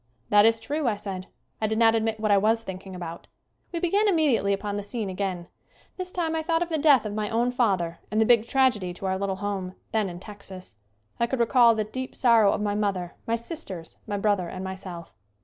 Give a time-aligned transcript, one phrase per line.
[0.31, 1.27] "That is true," I said.
[1.61, 3.27] I did not admit what I was thinking about.
[3.71, 5.47] We began immediately upon the scene again.
[5.95, 8.95] This time I thought of the death of my own father and the big tragedy
[8.95, 10.75] to our little home, then in Texas.
[11.19, 14.73] I could recall the deep sorrow of my mother, my sisters, my brother and my
[14.73, 15.13] self.